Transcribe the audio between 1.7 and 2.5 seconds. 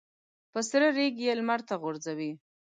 غورځوي.